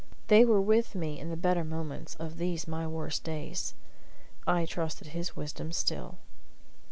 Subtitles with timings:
[0.29, 3.75] They were with me in the better moments of these my worst days.
[4.47, 6.17] I trusted His wisdom still.